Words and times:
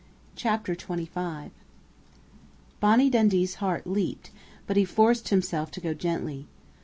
CHAPTER 0.35 0.73
TWENTY 0.73 1.05
FIVE 1.05 1.51
Bonnie 2.79 3.11
Dundee's 3.11 3.53
heart 3.61 3.85
leaped, 3.85 4.31
but 4.65 4.75
he 4.75 4.83
forced 4.83 5.29
himself 5.29 5.69
to 5.69 5.79
go 5.79 5.95
softly. 5.95 6.47